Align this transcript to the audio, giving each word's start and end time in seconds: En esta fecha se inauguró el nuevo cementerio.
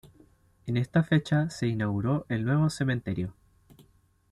En 0.65 0.77
esta 0.77 1.03
fecha 1.03 1.51
se 1.51 1.67
inauguró 1.67 2.25
el 2.27 2.43
nuevo 2.43 2.71
cementerio. 2.71 3.35